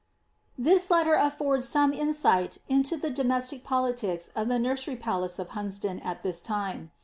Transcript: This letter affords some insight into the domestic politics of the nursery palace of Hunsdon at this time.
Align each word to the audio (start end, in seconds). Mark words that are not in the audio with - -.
This 0.57 0.89
letter 0.89 1.13
affords 1.13 1.67
some 1.69 1.93
insight 1.93 2.57
into 2.67 2.97
the 2.97 3.11
domestic 3.11 3.63
politics 3.63 4.31
of 4.35 4.47
the 4.47 4.57
nursery 4.57 4.95
palace 4.95 5.37
of 5.37 5.49
Hunsdon 5.49 5.99
at 6.03 6.23
this 6.23 6.41
time. 6.41 6.89